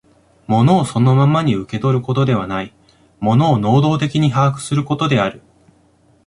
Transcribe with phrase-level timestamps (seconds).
[0.47, 2.73] 物をそのままに受け取ることではない、
[3.19, 5.43] 物を能働的に把握することである。